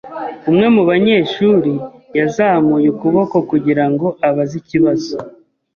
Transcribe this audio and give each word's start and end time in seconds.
Umwe 0.49 0.67
mu 0.75 0.83
banyeshuri 0.89 1.73
yazamuye 2.17 2.87
ukuboko 2.93 3.35
kugira 3.49 3.85
ngo 3.91 4.07
abaze 4.27 4.53
ikibazo. 4.61 5.15